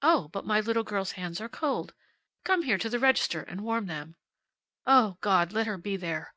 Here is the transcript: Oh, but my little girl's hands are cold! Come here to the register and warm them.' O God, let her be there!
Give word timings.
Oh, 0.00 0.28
but 0.28 0.46
my 0.46 0.60
little 0.60 0.84
girl's 0.84 1.10
hands 1.18 1.40
are 1.40 1.48
cold! 1.48 1.92
Come 2.44 2.62
here 2.62 2.78
to 2.78 2.88
the 2.88 3.00
register 3.00 3.42
and 3.42 3.62
warm 3.62 3.86
them.' 3.86 4.14
O 4.86 5.18
God, 5.20 5.50
let 5.52 5.66
her 5.66 5.76
be 5.76 5.96
there! 5.96 6.36